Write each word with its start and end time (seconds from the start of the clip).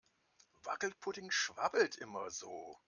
Wackelpudding 0.63 1.29
schwabbelt 1.29 1.95
immer 1.97 2.31
so. 2.31 2.79